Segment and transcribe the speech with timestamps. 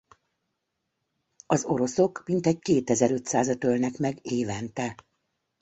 [1.45, 4.95] Az oroszok mintegy kétezer-ötszázat ölnek meg évente.